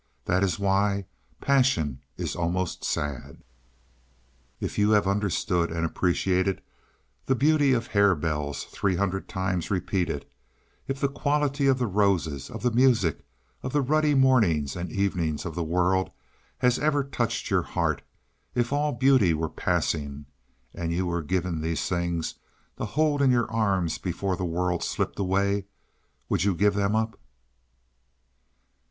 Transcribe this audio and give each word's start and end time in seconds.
That 0.25 0.43
is 0.43 0.57
why 0.57 1.05
passion 1.41 2.01
is 2.17 2.35
almost 2.35 2.83
sad." 2.83 3.43
If 4.59 4.79
you 4.79 4.89
have 4.89 5.05
understood 5.07 5.69
and 5.71 5.85
appreciated 5.85 6.63
the 7.27 7.35
beauty 7.35 7.71
of 7.73 7.85
harebells 7.89 8.63
three 8.63 8.95
hundred 8.95 9.29
times 9.29 9.69
repeated; 9.69 10.25
if 10.87 10.99
the 10.99 11.07
quality 11.07 11.67
of 11.67 11.77
the 11.77 11.85
roses, 11.85 12.49
of 12.49 12.63
the 12.63 12.71
music, 12.71 13.19
of 13.61 13.73
the 13.73 13.81
ruddy 13.83 14.15
mornings 14.15 14.75
and 14.75 14.91
evenings 14.91 15.45
of 15.45 15.53
the 15.53 15.63
world 15.63 16.09
has 16.57 16.79
ever 16.79 17.03
touched 17.03 17.51
your 17.51 17.61
heart; 17.61 18.01
if 18.55 18.73
all 18.73 18.93
beauty 18.93 19.35
were 19.35 19.49
passing, 19.49 20.25
and 20.73 20.91
you 20.91 21.05
were 21.05 21.21
given 21.21 21.61
these 21.61 21.87
things 21.87 22.33
to 22.77 22.85
hold 22.85 23.21
in 23.21 23.29
your 23.29 23.51
arms 23.51 23.99
before 23.99 24.35
the 24.35 24.45
world 24.45 24.83
slipped 24.83 25.19
away, 25.19 25.65
would 26.27 26.43
you 26.43 26.55
give 26.55 26.73
them 26.73 26.95
up? 26.95 27.19